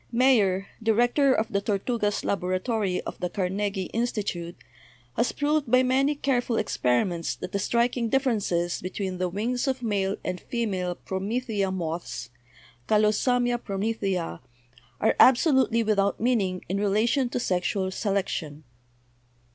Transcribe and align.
Mayer, 0.11 0.65
director 0.81 1.31
of 1.31 1.49
the 1.53 1.61
Tortugas 1.61 2.25
laboratory 2.25 3.01
of 3.01 3.19
the 3.19 3.29
Carnegie 3.29 3.85
Institute, 3.93 4.55
has 5.15 5.31
proved 5.31 5.69
by 5.69 5.83
many 5.83 6.15
careful 6.15 6.55
experi 6.55 7.07
ments 7.07 7.35
that 7.35 7.51
the 7.51 7.59
striking 7.59 8.09
differences 8.09 8.81
between 8.81 9.19
the 9.19 9.29
wings 9.29 9.67
of 9.67 9.83
male 9.83 10.15
and 10.25 10.41
female 10.41 10.95
promethea 10.95 11.69
moths, 11.69 12.31
'Callosamia 12.87 13.59
promethea/ 13.63 14.41
are 14.99 15.15
absolutely 15.19 15.83
without 15.83 16.19
meaning 16.19 16.65
in 16.67 16.79
relation 16.79 17.29
to 17.29 17.39
sexual 17.39 17.91
se 17.91 18.09
lection. 18.09 18.63